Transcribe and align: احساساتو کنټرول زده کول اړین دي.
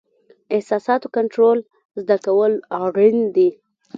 احساساتو 0.55 1.07
کنټرول 1.17 1.57
زده 2.01 2.17
کول 2.25 2.53
اړین 2.83 3.17
دي. 3.35 3.49